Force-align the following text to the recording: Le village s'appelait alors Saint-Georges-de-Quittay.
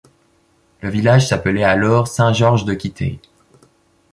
Le 0.81 0.89
village 0.89 1.27
s'appelait 1.27 1.63
alors 1.63 2.07
Saint-Georges-de-Quittay. 2.07 3.19